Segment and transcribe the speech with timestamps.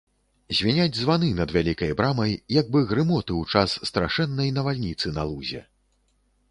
[0.59, 5.61] Звіняць званы над вялікай брамай, як бы грымоты ў час страшэннай навальніцы на лузе.